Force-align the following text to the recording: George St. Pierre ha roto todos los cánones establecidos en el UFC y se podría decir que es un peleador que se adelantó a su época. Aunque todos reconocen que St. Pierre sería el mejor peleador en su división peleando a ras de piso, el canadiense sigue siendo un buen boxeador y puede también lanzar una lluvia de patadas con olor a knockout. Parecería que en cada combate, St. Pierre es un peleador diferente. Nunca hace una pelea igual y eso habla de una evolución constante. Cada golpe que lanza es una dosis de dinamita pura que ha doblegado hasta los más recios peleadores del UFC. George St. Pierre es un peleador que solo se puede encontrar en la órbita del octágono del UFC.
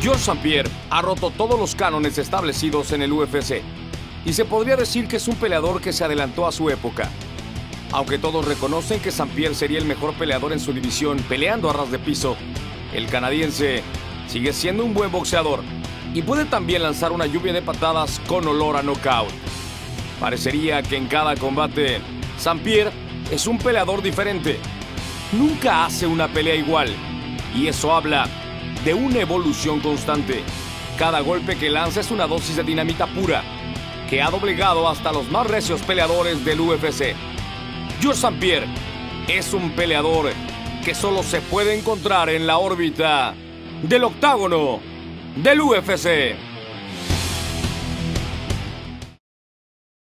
George 0.00 0.20
St. 0.20 0.40
Pierre 0.42 0.70
ha 0.88 1.02
roto 1.02 1.30
todos 1.30 1.60
los 1.60 1.74
cánones 1.74 2.16
establecidos 2.16 2.92
en 2.92 3.02
el 3.02 3.12
UFC 3.12 3.60
y 4.24 4.32
se 4.32 4.46
podría 4.46 4.74
decir 4.74 5.06
que 5.06 5.16
es 5.16 5.28
un 5.28 5.36
peleador 5.36 5.82
que 5.82 5.92
se 5.92 6.04
adelantó 6.04 6.46
a 6.46 6.52
su 6.52 6.70
época. 6.70 7.10
Aunque 7.92 8.18
todos 8.18 8.46
reconocen 8.46 9.00
que 9.00 9.10
St. 9.10 9.30
Pierre 9.36 9.54
sería 9.54 9.78
el 9.78 9.84
mejor 9.84 10.14
peleador 10.14 10.54
en 10.54 10.60
su 10.60 10.72
división 10.72 11.18
peleando 11.28 11.68
a 11.68 11.74
ras 11.74 11.90
de 11.90 11.98
piso, 11.98 12.38
el 12.94 13.08
canadiense 13.08 13.82
sigue 14.26 14.54
siendo 14.54 14.86
un 14.86 14.94
buen 14.94 15.12
boxeador 15.12 15.60
y 16.14 16.22
puede 16.22 16.46
también 16.46 16.82
lanzar 16.82 17.12
una 17.12 17.26
lluvia 17.26 17.52
de 17.52 17.60
patadas 17.60 18.22
con 18.26 18.48
olor 18.48 18.78
a 18.78 18.82
knockout. 18.82 19.28
Parecería 20.18 20.82
que 20.82 20.96
en 20.96 21.08
cada 21.08 21.36
combate, 21.36 22.00
St. 22.38 22.58
Pierre 22.64 22.92
es 23.30 23.46
un 23.46 23.58
peleador 23.58 24.00
diferente. 24.00 24.60
Nunca 25.32 25.84
hace 25.84 26.06
una 26.06 26.26
pelea 26.26 26.54
igual 26.54 26.88
y 27.54 27.66
eso 27.66 27.94
habla 27.94 28.26
de 28.84 28.94
una 28.94 29.20
evolución 29.20 29.80
constante. 29.80 30.42
Cada 30.98 31.20
golpe 31.20 31.56
que 31.56 31.70
lanza 31.70 32.00
es 32.00 32.10
una 32.10 32.26
dosis 32.26 32.56
de 32.56 32.62
dinamita 32.62 33.06
pura 33.06 33.42
que 34.08 34.22
ha 34.22 34.30
doblegado 34.30 34.88
hasta 34.88 35.12
los 35.12 35.30
más 35.30 35.46
recios 35.46 35.82
peleadores 35.82 36.44
del 36.44 36.60
UFC. 36.60 37.14
George 38.00 38.18
St. 38.18 38.36
Pierre 38.40 38.66
es 39.28 39.52
un 39.52 39.70
peleador 39.70 40.32
que 40.84 40.94
solo 40.94 41.22
se 41.22 41.40
puede 41.40 41.78
encontrar 41.78 42.28
en 42.30 42.46
la 42.46 42.58
órbita 42.58 43.34
del 43.82 44.04
octágono 44.04 44.80
del 45.36 45.60
UFC. 45.60 46.49